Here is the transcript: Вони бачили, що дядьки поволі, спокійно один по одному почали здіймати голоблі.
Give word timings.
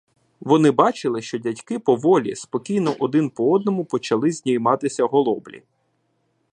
Вони 0.39 0.71
бачили, 0.71 1.21
що 1.21 1.39
дядьки 1.39 1.79
поволі, 1.79 2.35
спокійно 2.35 2.95
один 2.99 3.29
по 3.29 3.51
одному 3.51 3.85
почали 3.85 4.31
здіймати 4.31 4.87
голоблі. 5.05 5.63